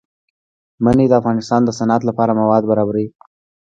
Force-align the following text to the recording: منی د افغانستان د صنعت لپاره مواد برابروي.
منی 0.83 1.05
د 1.09 1.13
افغانستان 1.21 1.61
د 1.65 1.69
صنعت 1.79 2.01
لپاره 2.09 2.37
مواد 2.41 2.63
برابروي. 2.71 3.07